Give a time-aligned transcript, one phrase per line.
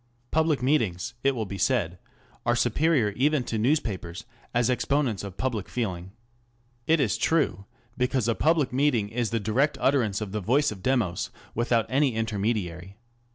[0.31, 1.99] Public meetings, it will be said,
[2.43, 6.09] are superior even to newspapers as exponents of public feeling.
[6.87, 10.81] It is true, because a public meeting is the direct utterance of the voice of
[10.81, 12.97] Demos without any intermediary.